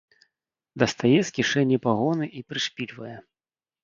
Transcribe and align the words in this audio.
Дастае 0.83 1.19
з 1.29 1.33
кішэні 1.37 1.77
пагоны 1.83 2.25
і 2.39 2.41
прышпільвае. 2.55 3.13